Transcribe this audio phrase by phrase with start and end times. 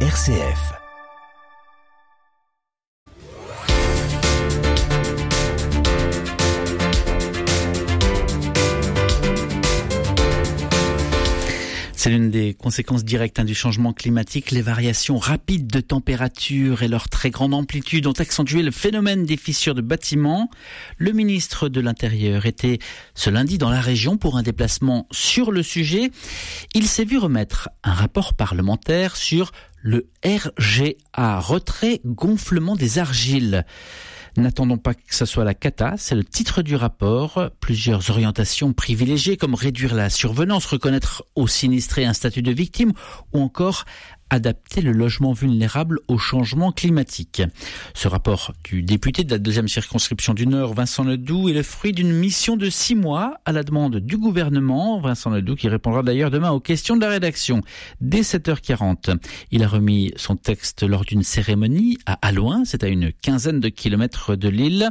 [0.00, 0.85] RCF.
[12.06, 14.52] C'est l'une des conséquences directes hein, du changement climatique.
[14.52, 19.36] Les variations rapides de température et leur très grande amplitude ont accentué le phénomène des
[19.36, 20.48] fissures de bâtiments.
[20.98, 22.78] Le ministre de l'Intérieur était
[23.16, 26.12] ce lundi dans la région pour un déplacement sur le sujet.
[26.74, 29.50] Il s'est vu remettre un rapport parlementaire sur
[29.82, 33.64] le RGA, retrait gonflement des argiles.
[34.36, 37.50] N'attendons pas que ce soit la cata, c'est le titre du rapport.
[37.58, 42.92] Plusieurs orientations privilégiées comme réduire la survenance, reconnaître aux sinistrés un statut de victime
[43.32, 43.86] ou encore
[44.30, 47.42] adapter le logement vulnérable au changement climatique.
[47.94, 51.92] Ce rapport du député de la deuxième circonscription du Nord, Vincent Ledoux, est le fruit
[51.92, 55.00] d'une mission de six mois à la demande du gouvernement.
[55.00, 57.62] Vincent Ledoux qui répondra d'ailleurs demain aux questions de la rédaction
[58.00, 59.16] dès 7h40.
[59.50, 63.68] Il a remis son texte lors d'une cérémonie à Alouin, c'est à une quinzaine de
[63.68, 64.90] kilomètres de l'île.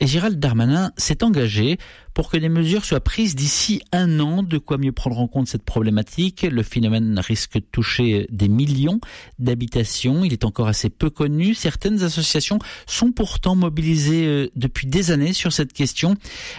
[0.00, 1.78] Et Gérald Darmanin s'est engagé
[2.14, 4.42] pour que des mesures soient prises d'ici un an.
[4.42, 6.42] De quoi mieux prendre en compte cette problématique?
[6.42, 9.00] Le phénomène risque de toucher des millions
[9.38, 10.24] d'habitations.
[10.24, 11.54] Il est encore assez peu connu.
[11.54, 16.16] Certaines associations sont pourtant mobilisées euh, depuis des années sur cette question,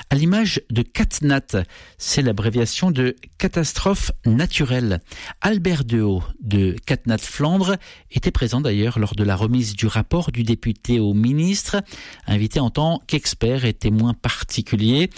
[0.09, 1.63] à l'image de CatNat.
[1.97, 4.99] C'est l'abréviation de catastrophe naturelle.
[5.41, 7.75] Albert Dehaut de CatNat Flandre
[8.11, 11.81] était présent d'ailleurs lors de la remise du rapport du député au ministre,
[12.27, 13.24] invité en tant qu'expert
[13.63, 15.09] et témoin particulier.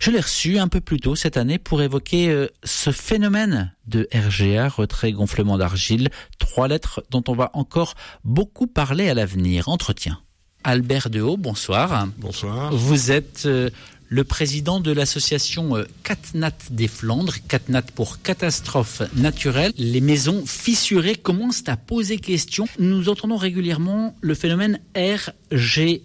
[0.00, 4.08] Je l'ai reçu un peu plus tôt cette année pour évoquer euh, ce phénomène de
[4.12, 6.08] RGA, retrait gonflement d'argile,
[6.38, 9.68] trois lettres dont on va encore beaucoup parler à l'avenir.
[9.68, 10.20] Entretien.
[10.64, 12.08] Albert Dehaut, bonsoir.
[12.18, 12.74] Bonsoir.
[12.74, 13.70] Vous êtes euh,
[14.08, 19.72] le président de l'association euh, CatNat des Flandres, CatNat pour catastrophe naturelle.
[19.76, 22.66] Les maisons fissurées commencent à poser question.
[22.78, 26.00] Nous entendons régulièrement le phénomène RGA,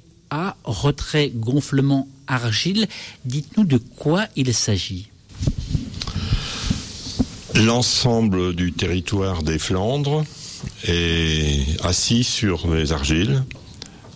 [0.64, 2.88] retrait gonflement argile.
[3.25, 5.09] Dites-nous de quoi il s'agit.
[7.56, 10.24] L'ensemble du territoire des Flandres
[10.88, 13.44] est assis sur les argiles.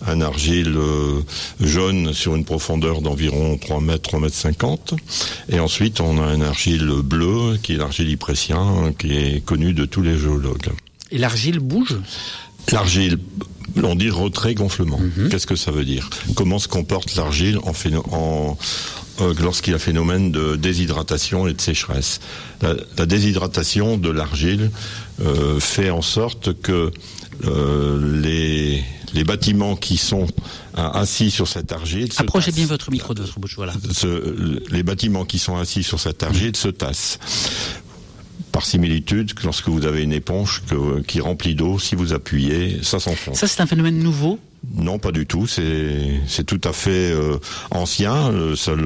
[0.08, 1.22] Un argile euh,
[1.60, 4.94] jaune sur une profondeur d'environ 3 mètres, 3 mètres 50.
[5.50, 9.86] Et ensuite, on a un argile bleu, qui est l'argile yprétien, qui est connu de
[9.86, 10.70] tous les géologues.
[11.12, 11.98] Et l'argile bouge?
[12.72, 13.18] L'argile
[13.84, 15.00] on dit retrait gonflement.
[15.00, 15.30] Mm -hmm.
[15.30, 16.10] Qu'est-ce que ça veut dire?
[16.36, 17.74] Comment se comporte l'argile en,
[18.12, 18.58] en
[19.22, 22.20] euh, lorsqu'il y a phénomène de déshydratation et de sécheresse?
[22.62, 24.72] La, la déshydratation de l'argile
[25.22, 26.92] euh, fait en sorte que
[27.44, 28.84] euh, les,
[29.14, 30.28] les bâtiments qui sont
[30.76, 32.10] assis sur cette argile.
[32.18, 33.74] Approchez bien votre micro de votre bouche, voilà.
[34.70, 37.18] Les bâtiments qui sont assis sur cette argile se tassent
[38.56, 40.64] par similitude, lorsque vous avez une éponge
[41.08, 43.38] qui remplit d'eau, si vous appuyez, ça s'enfonce.
[43.38, 44.40] Ça, c'est un phénomène nouveau
[44.78, 45.48] non, pas du tout.
[45.48, 47.38] C'est tout à fait euh,
[47.72, 48.32] ancien.
[48.32, 48.84] Le seul,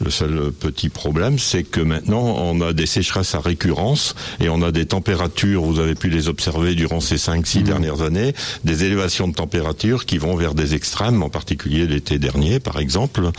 [0.00, 4.62] le seul petit problème, c'est que maintenant, on a des sécheresses à récurrence et on
[4.62, 7.62] a des températures, vous avez pu les observer durant ces 5-6 mmh.
[7.62, 12.60] dernières années, des élévations de température qui vont vers des extrêmes, en particulier l'été dernier,
[12.60, 13.30] par exemple.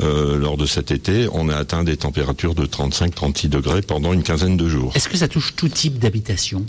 [0.00, 4.22] Euh, lors de cet été, on a atteint des températures de 35-36 degrés pendant une
[4.22, 4.92] quinzaine de jours.
[4.94, 6.64] Est-ce que ça touche tout type d'habitation?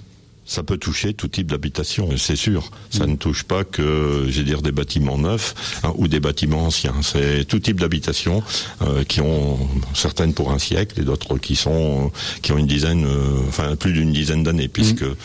[0.48, 2.72] Ça peut toucher tout type d'habitation, c'est sûr.
[2.90, 3.12] Ça mmh.
[3.12, 5.54] ne touche pas que, j'ai dire, des bâtiments neufs
[5.84, 6.96] hein, ou des bâtiments anciens.
[7.04, 8.42] C'est tout type d'habitation
[8.82, 9.60] euh, qui ont
[9.94, 13.92] certaines pour un siècle et d'autres qui sont qui ont une dizaine, euh, enfin plus
[13.92, 15.16] d'une dizaine d'années, puisque mmh.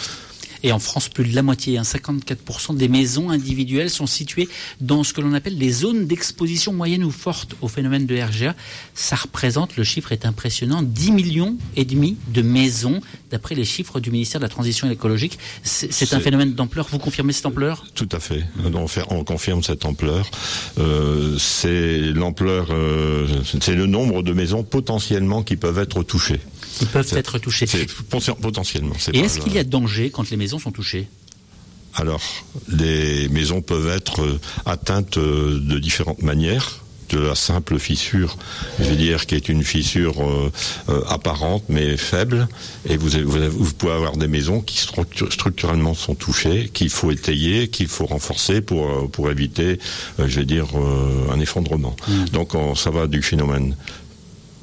[0.63, 4.49] Et en France, plus de la moitié, hein, 54% des maisons individuelles sont situées
[4.81, 8.55] dans ce que l'on appelle les zones d'exposition moyenne ou forte au phénomène de RGA.
[8.95, 14.01] Ça représente, le chiffre est impressionnant, 10 millions et demi de maisons, d'après les chiffres
[14.01, 15.39] du ministère de la Transition écologique.
[15.63, 16.89] C'est un phénomène d'ampleur.
[16.91, 17.85] Vous confirmez cette ampleur?
[17.95, 18.45] Tout à fait.
[18.75, 20.31] On, fait, on confirme cette ampleur.
[20.79, 23.27] Euh, c'est l'ampleur, euh,
[23.61, 26.41] c'est le nombre de maisons potentiellement qui peuvent être touchées.
[26.79, 27.67] Qui peuvent être touchées.
[28.41, 28.95] Potentiellement.
[29.13, 31.09] Et est-ce qu'il y a danger quand les maisons sont touchées?
[31.95, 32.23] Alors,
[32.69, 36.83] les maisons peuvent être euh, atteintes euh, de différentes manières
[37.13, 38.37] de la simple fissure,
[38.79, 40.51] je veux dire, qui est une fissure euh,
[40.89, 42.49] euh, apparente mais faible.
[42.89, 43.11] Et vous,
[43.79, 49.11] pouvez avoir des maisons qui structurellement sont touchées, qu'il faut étayer, qu'il faut renforcer pour,
[49.11, 49.79] pour éviter,
[50.19, 50.69] euh, je vais dire,
[51.31, 51.95] un effondrement.
[52.09, 52.25] Mmh.
[52.33, 53.77] Donc on, ça va du phénomène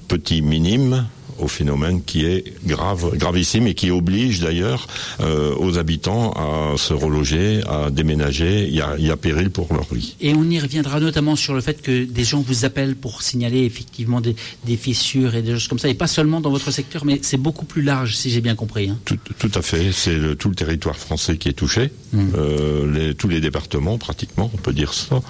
[0.07, 1.07] petit, minime,
[1.41, 4.87] au phénomène qui est grave, gravissime et qui oblige d'ailleurs
[5.19, 8.67] euh, aux habitants à se reloger, à déménager.
[8.67, 10.15] Il y a, il y a péril pour leur vie.
[10.21, 13.63] Et on y reviendra notamment sur le fait que des gens vous appellent pour signaler
[13.63, 17.05] effectivement des, des fissures et des choses comme ça, et pas seulement dans votre secteur,
[17.05, 18.89] mais c'est beaucoup plus large, si j'ai bien compris.
[18.89, 18.97] Hein.
[19.05, 19.91] Tout, tout, à fait.
[19.91, 22.19] C'est le, tout le territoire français qui est touché, mmh.
[22.37, 25.21] euh, les, tous les départements pratiquement, on peut dire ça.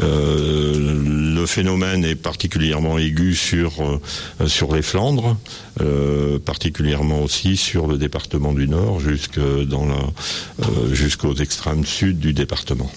[0.00, 3.72] Euh, le phénomène est particulièrement aigu sur
[4.46, 5.36] sur les Flandres,
[5.80, 12.18] euh, particulièrement aussi sur le département du Nord, jusque dans la euh, jusqu'aux extrêmes sud
[12.18, 12.90] du département.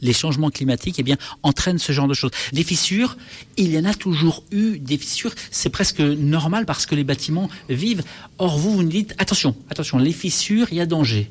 [0.00, 2.30] Les changements climatiques, eh bien, entraînent ce genre de choses.
[2.52, 3.16] Des fissures,
[3.56, 5.34] il y en a toujours eu des fissures.
[5.50, 8.02] C'est presque normal parce que les bâtiments vivent.
[8.38, 11.30] Or, vous, vous nous dites attention, attention, les fissures, il y a danger.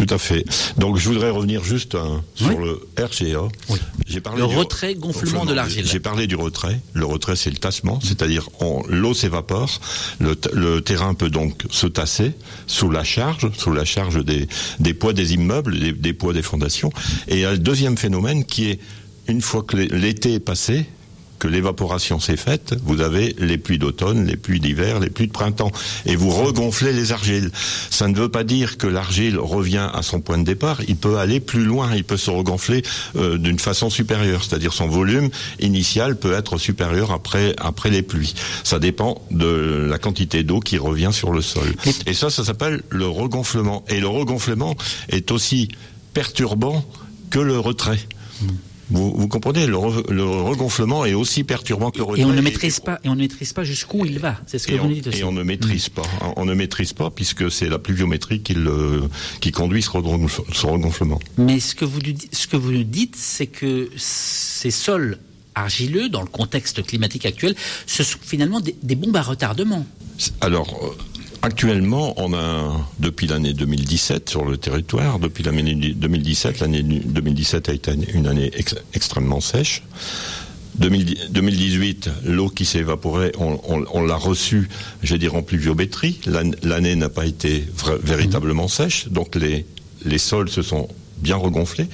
[0.00, 0.44] Tout à fait.
[0.78, 3.42] Donc je voudrais revenir juste hein, sur le RGA.
[3.68, 3.78] Oui.
[4.06, 5.86] J'ai parlé le retrait gonflement de l'argile.
[5.86, 6.80] J'ai parlé du retrait.
[6.94, 8.48] Le retrait, c'est le tassement, c'est-à-dire
[8.88, 9.80] l'eau s'évapore,
[10.18, 12.32] le, le, terrain peut donc se tasser
[12.66, 14.48] sous la charge, sous la charge des,
[14.78, 16.90] des poids des immeubles, des, des poids des fondations.
[17.28, 18.80] Et il y a le deuxième phénomène qui est
[19.28, 20.86] une fois que l'été est passé,
[21.40, 25.32] que l'évaporation s'est faite, vous avez les pluies d'automne, les pluies d'hiver, les pluies de
[25.32, 25.72] printemps,
[26.06, 27.50] et vous regonflez les argiles.
[27.90, 31.18] Ça ne veut pas dire que l'argile revient à son point de départ, il peut
[31.18, 32.82] aller plus loin, il peut se regonfler
[33.16, 38.34] euh, d'une façon supérieure, c'est-à-dire son volume initial peut être supérieur après, après les pluies.
[38.62, 41.74] Ça dépend de la quantité d'eau qui revient sur le sol.
[42.06, 43.82] Et ça, ça s'appelle le regonflement.
[43.88, 44.76] Et le regonflement
[45.08, 45.68] est aussi
[46.12, 46.84] perturbant
[47.30, 48.00] que le retrait.
[48.90, 52.22] Vous, vous comprenez, le, re, le, regonflement est aussi perturbant que le retrait.
[52.22, 54.36] Et on ne maîtrise et, pas, et on ne maîtrise pas jusqu'où il va.
[54.46, 55.20] C'est ce que vous on, dites aussi.
[55.20, 55.92] Et on ne maîtrise mmh.
[55.92, 56.02] pas.
[56.36, 59.08] On ne maîtrise pas puisque c'est la pluviométrie qui, le,
[59.40, 61.20] qui conduit ce, ce regonflement.
[61.38, 62.00] Mais ce que vous,
[62.32, 65.18] ce que vous nous dites, c'est que ces sols
[65.54, 67.54] argileux, dans le contexte climatique actuel,
[67.86, 69.84] ce sont finalement des, des bombes à retardement.
[70.40, 70.94] Alors,
[71.42, 77.72] Actuellement, on a, depuis l'année 2017 sur le territoire, depuis l'année 2017, l'année 2017 a
[77.72, 79.82] été une année ex extrêmement sèche.
[80.76, 84.68] 2018, l'eau qui s'est évaporée, on, l'a reçue,
[85.02, 86.20] je dire, en pluviométrie.
[86.62, 87.66] L'année n'a pas été
[88.02, 90.88] véritablement sèche, donc les sols se sont
[91.20, 91.88] bien regonflés.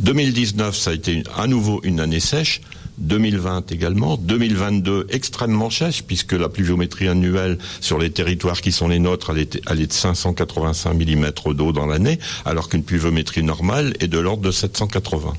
[0.00, 2.60] 2019, ça a été à nouveau une année sèche.
[2.98, 8.98] 2020 également, 2022 extrêmement sèche puisque la pluviométrie annuelle sur les territoires qui sont les
[8.98, 14.18] nôtres, elle est, de 585 mm d'eau dans l'année, alors qu'une pluviométrie normale est de
[14.18, 15.32] l'ordre de 780.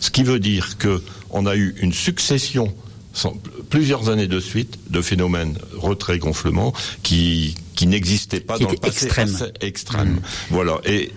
[0.00, 2.72] Ce qui veut dire que on a eu une succession
[3.68, 6.72] plusieurs années de suite de phénomènes retrait-gonflement
[7.02, 9.06] qui, qui n'existaient pas qui dans le passé.
[9.06, 9.52] Extrême.
[9.60, 10.08] extrême.
[10.08, 10.20] Mmh.
[10.50, 10.80] Voilà.
[10.84, 11.12] Et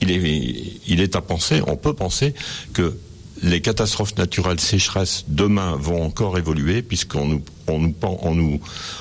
[0.00, 2.34] il est, il est à penser, on peut penser
[2.72, 2.96] que
[3.42, 8.60] les catastrophes naturelles sécheresses demain vont encore évoluer puisqu'on nous on nous, on nous,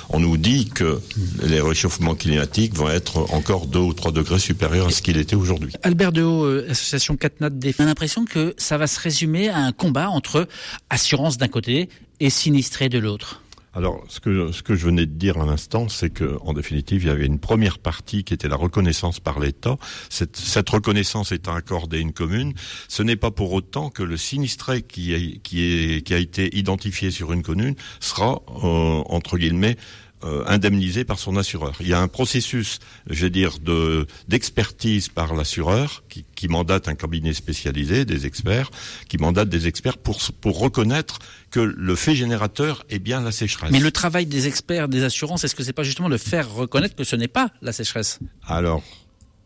[0.10, 1.00] on nous dit que
[1.42, 5.36] les réchauffements climatiques vont être encore 2 ou 3 degrés supérieurs à ce qu'il était
[5.36, 5.72] aujourd'hui.
[5.84, 9.60] Albert Dehaut, euh, association Catnat des on a l'impression que ça va se résumer à
[9.60, 10.48] un combat entre
[10.89, 11.89] assurance d'un côté
[12.19, 13.42] et sinistré de l'autre.
[13.77, 17.03] Alors, ce que, ce que je venais de dire à l'instant, c'est que, en définitive,
[17.03, 19.77] il y avait une première partie qui était la reconnaissance par l'État.
[20.09, 22.53] Cette, reconnaissance étant accordée à une commune,
[22.88, 26.57] ce n'est pas pour autant que le sinistré qui, est, qui, est, qui a été
[26.57, 29.77] identifié sur une commune sera, euh, entre guillemets,
[30.23, 31.75] euh, indemnisé par son assureur.
[31.79, 36.87] Il y a un processus, je veux dire, de d'expertise par l'assureur qui, qui, mandate
[36.87, 38.71] un cabinet spécialisé, des experts,
[39.09, 41.19] qui mandate des experts pour pour reconnaître
[41.51, 43.71] que le fait générateur est bien la sécheresse.
[43.71, 46.95] Mais le travail des experts des assurances, est-ce que c'est pas justement de faire reconnaître
[46.95, 48.19] que ce n'est pas la sécheresse?
[48.47, 48.81] Alors,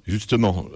[0.07, 0.68] justement,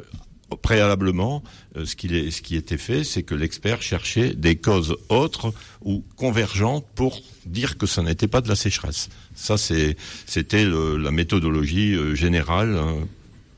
[0.62, 1.44] préalablement,
[1.76, 5.54] euh, ce, qui est, ce qui était fait, c'est que l'expert cherchait des causes autres
[5.84, 9.10] ou convergentes pour dire que ça n'était pas de la sécheresse.
[9.36, 12.94] Ça, c'était la méthodologie euh, générale euh,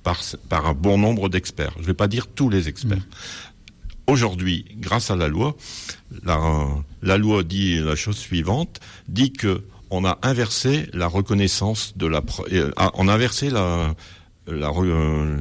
[0.04, 1.74] par, par, un bon nombre d'experts.
[1.76, 2.98] Je ne vais pas dire tous les experts.
[2.98, 4.08] Mmh.
[4.08, 5.58] Aujourd'hui, grâce à la loi,
[6.24, 6.40] la,
[7.02, 8.80] la loi dit la chose suivante,
[9.10, 13.96] dit que on a inversé la reconnaissance de la, euh, on a inversé la,
[14.48, 15.38] la, euh,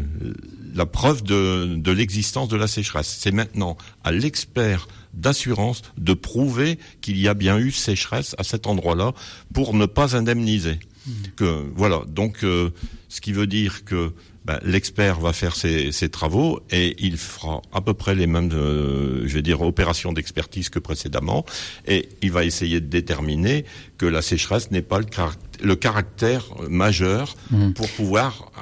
[0.74, 3.16] la preuve de, de l'existence de la sécheresse.
[3.20, 8.66] C'est maintenant à l'expert d'assurance de prouver qu'il y a bien eu sécheresse à cet
[8.66, 9.12] endroit-là
[9.54, 10.78] pour ne pas indemniser.
[11.06, 11.10] Mmh.
[11.36, 12.02] Que voilà.
[12.08, 12.70] Donc, euh,
[13.08, 14.12] ce qui veut dire que
[14.44, 18.50] ben, l'expert va faire ses, ses, travaux et il fera à peu près les mêmes,
[18.52, 21.44] euh, je vais dire, opérations d'expertise que précédemment,
[21.88, 23.64] et il va essayer de déterminer
[23.98, 27.72] que la sécheresse n'est pas le, caractère, le caractère majeur mmh.
[27.72, 28.52] pour pouvoir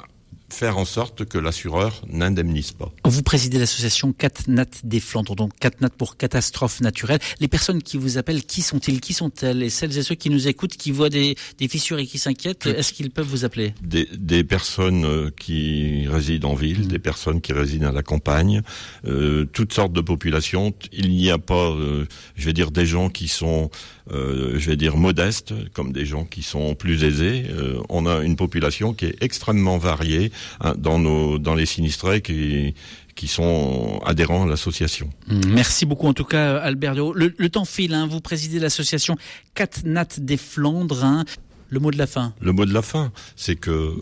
[0.48, 2.92] faire en sorte que l'assureur n'indemnise pas.
[3.04, 7.18] Vous présidez l'association CatNat des Flandres, donc CatNat pour catastrophe naturelle.
[7.40, 10.48] Les personnes qui vous appellent, qui sont-ils Qui sont-elles Et celles et ceux qui nous
[10.48, 11.36] écoutent, qui voient des,
[11.68, 13.74] fissures et qui s'inquiètent, est-ce qu'ils peuvent vous appeler?
[13.82, 18.62] Des, personnes euh, qui résident en ville, des personnes qui résident à la campagne,
[19.06, 20.74] euh, toutes sortes de populations.
[20.92, 23.70] Il n'y a pas, euh, je vais dire, des gens qui sont
[24.12, 27.46] euh, je vais dire modestes, comme des gens qui sont plus aisés.
[27.88, 32.74] On a une population qui est extrêmement variée hein, dans nos dans les sinistrés qui
[33.14, 35.08] qui sont adhérents à l'association.
[35.28, 39.16] Merci beaucoup en tout cas Albert Le, le temps file, hein, vous présidez l'association
[39.54, 41.04] Catnat des Flandres.
[41.04, 41.24] Hein.
[41.68, 42.34] Le mot de la fin.
[42.40, 43.94] Le mot de la fin, c'est que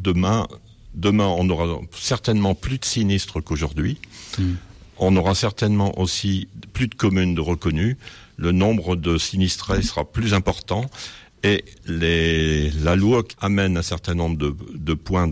[0.00, 0.46] demain,
[0.94, 3.98] demain on aura certainement plus de sinistres qu'aujourd'hui.
[4.38, 4.42] Mmh.
[4.98, 7.96] On aura certainement aussi plus de communes de reconnues
[8.36, 10.86] le nombre de sinistrés sera plus important
[11.44, 15.28] et les, la loi amène un certain nombre de, de points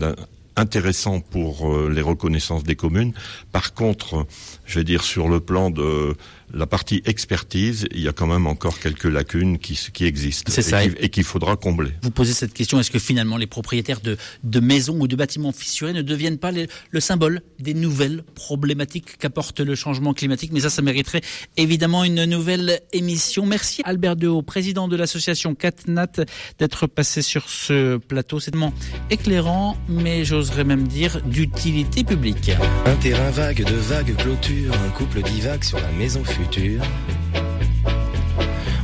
[0.55, 3.13] intéressants pour euh, les reconnaissances des communes.
[3.51, 4.27] Par contre,
[4.65, 6.15] je vais dire sur le plan de
[6.53, 10.51] la partie expertise, il y a quand même encore quelques lacunes qui, qui existent
[10.99, 11.91] et qu'il faudra combler.
[12.03, 15.51] Vous posez cette question, est-ce que finalement les propriétaires de, de maisons ou de bâtiments
[15.51, 20.51] fissurés ne deviennent pas le symbole des nouvelles problématiques qu'apporte le changement climatique?
[20.53, 21.21] Mais ça, ça mériterait
[21.57, 23.45] évidemment une nouvelle émission.
[23.45, 26.11] Merci Albert Dehaut, président de l'association CatNat,
[26.59, 28.39] d'être passé sur ce plateau.
[28.39, 28.73] C'est tellement
[29.09, 32.51] éclairant, mais j'oserais même dire d'utilité publique.
[32.85, 36.42] Un terrain vague de vagues clôtures, un couple divague sur la maison future.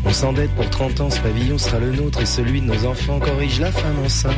[0.05, 3.19] On s'endette pour 30 ans, ce pavillon sera le nôtre et celui de nos enfants
[3.19, 4.33] corrige la femme enceinte.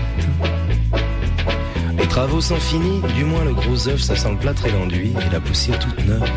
[1.97, 5.13] Les travaux sont finis, du moins le gros œuf, ça sent le plâtre et l'enduit
[5.25, 6.29] et la poussière toute neuve.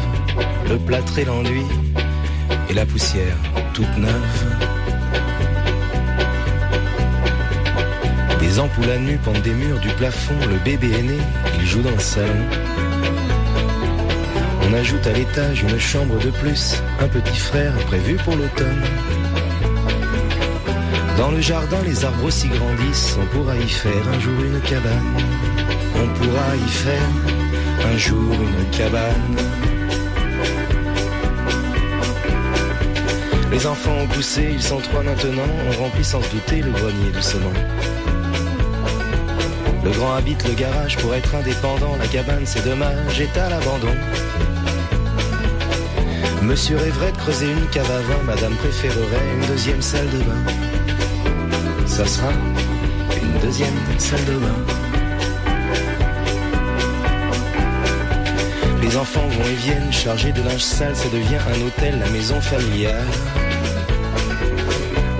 [0.68, 1.66] Le plâtre et l'enduit
[2.68, 3.36] et la poussière
[3.72, 4.44] toute neuve.
[8.40, 11.18] Des ampoules à nu pendent des murs du plafond, le bébé est né,
[11.58, 12.44] il joue dans le salon.
[14.74, 18.82] On ajoute à l'étage une chambre de plus, un petit frère prévu pour l'automne.
[21.16, 25.14] Dans le jardin, les arbres aussi grandissent, on pourra y faire un jour une cabane.
[25.94, 27.08] On pourra y faire
[27.86, 29.36] un jour une cabane.
[33.52, 37.12] Les enfants ont poussé, ils sont trois maintenant, on remplit sans se douter le grenier
[37.12, 37.52] doucement.
[39.84, 43.94] Le grand habite le garage pour être indépendant, la cabane c'est dommage, est à l'abandon.
[46.46, 50.44] Monsieur rêverait de creuser une cave à vin, madame préférerait une deuxième salle de bain.
[51.86, 52.32] Ça sera
[53.22, 54.58] une deuxième salle de bain.
[58.82, 62.38] Les enfants vont et viennent, chargés de linge sale, ça devient un hôtel, la maison
[62.42, 63.06] familiale.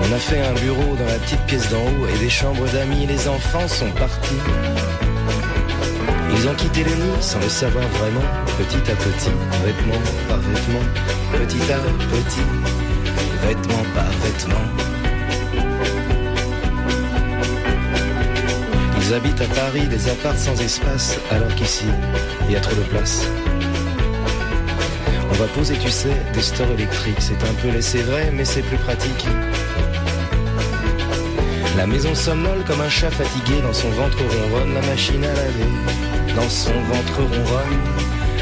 [0.01, 3.07] On a fait un bureau dans la petite pièce d'en haut et des chambres d'amis,
[3.07, 4.41] les enfants sont partis.
[6.45, 8.21] Ils ont quitté le nid sans le savoir vraiment,
[8.59, 9.31] petit à petit,
[9.65, 9.99] vêtement
[10.29, 10.85] par vêtement,
[11.33, 12.43] petit à petit,
[13.47, 14.65] vêtement par vêtement.
[19.01, 21.87] Ils habitent à Paris des apparts sans espace, alors qu'ici,
[22.47, 23.27] il y a trop de place.
[25.31, 27.21] On va poser, tu sais, des stores électriques.
[27.21, 29.27] C'est un peu laissé vrai, mais c'est plus pratique.
[31.79, 36.24] La maison somnole comme un chat fatigué, dans son ventre ronronne la machine à laver
[36.37, 37.81] dans son ventre ronronne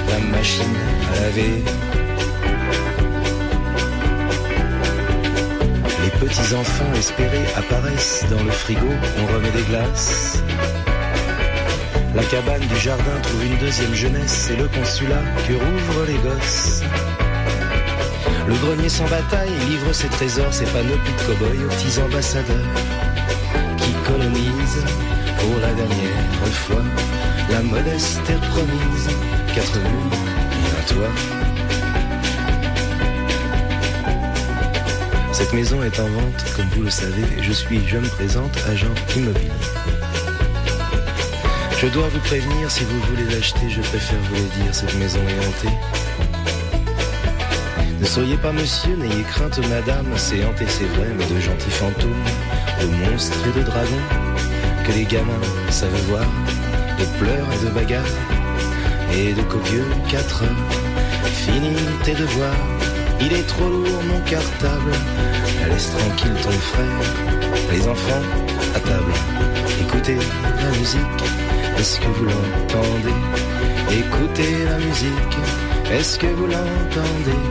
[0.08, 0.76] la machine
[1.14, 1.62] à laver.
[6.02, 8.88] Les petits enfants espérés apparaissent dans le frigo,
[9.20, 10.42] on remet des glaces.
[12.14, 16.82] La cabane du jardin trouve une deuxième jeunesse, c'est le consulat que rouvrent les gosses.
[18.46, 22.68] Le grenier sans bataille livre ses trésors, ses panoplies de cow-boys aux petits ambassadeurs
[23.78, 24.84] qui colonisent
[25.38, 26.82] pour la dernière fois
[27.62, 29.08] modeste est promise,
[29.54, 30.18] quatre murs
[30.52, 31.12] et un toit.
[35.32, 38.94] Cette maison est en vente, comme vous le savez, je suis, je me présente, agent
[39.16, 39.50] immobilier.
[41.80, 45.20] Je dois vous prévenir, si vous voulez l'acheter, je préfère vous le dire, cette maison
[45.20, 45.76] est hantée.
[48.00, 52.24] Ne soyez pas monsieur, n'ayez crainte madame, c'est hanté, c'est vrai, mais de gentils fantômes,
[52.80, 54.06] de monstres et de dragons,
[54.84, 55.32] que les gamins
[55.70, 56.26] savent voir
[56.98, 58.16] de pleurs et de bagarres
[59.14, 60.44] et de copieux quatre.
[61.44, 62.66] Fini tes devoirs,
[63.20, 64.92] il est trop lourd mon cartable.
[65.68, 67.04] Laisse tranquille ton frère,
[67.72, 68.26] les enfants
[68.76, 69.12] à table.
[69.80, 71.22] Écoutez la musique,
[71.78, 73.18] est-ce que vous l'entendez?
[73.90, 75.36] Écoutez la musique,
[75.92, 77.42] est-ce que vous l'entendez?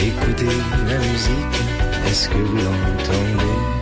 [0.00, 0.52] Écoutez
[0.88, 1.56] la musique,
[2.08, 3.77] est-ce que vous l'entendez?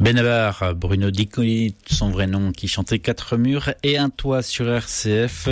[0.00, 5.50] Benabar, Bruno Dicoli, son vrai nom, qui chantait Quatre murs et un toit sur RCF.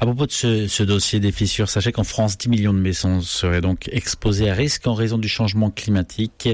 [0.00, 3.60] À propos de ce, dossier des fissures, sachez qu'en France, 10 millions de maisons seraient
[3.60, 6.48] donc exposées à risque en raison du changement climatique.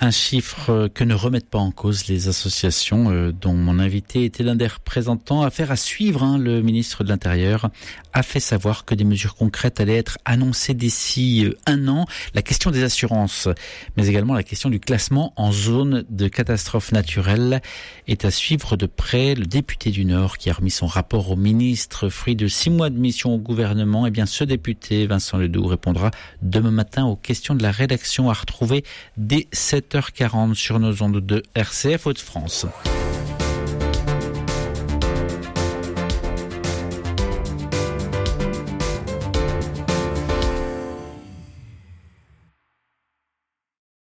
[0.00, 4.42] Un chiffre que ne remettent pas en cause les associations euh, dont mon invité était
[4.42, 5.42] l'un des représentants.
[5.42, 7.70] Affaire à suivre, hein, le ministre de l'Intérieur
[8.12, 12.04] a fait savoir que des mesures concrètes allaient être annoncées d'ici euh, un an.
[12.34, 13.48] La question des assurances,
[13.96, 16.57] mais également la question du classement en zone de catastrophe
[16.92, 17.60] naturelle
[18.06, 19.34] est à suivre de près.
[19.34, 22.90] Le député du Nord qui a remis son rapport au ministre, fruit de six mois
[22.90, 26.10] de mission au gouvernement, eh bien ce député, Vincent Ledoux, répondra
[26.42, 28.84] demain matin aux questions de la rédaction à retrouver
[29.16, 32.66] dès 7h40 sur nos ondes de RCF Hauts-de-France.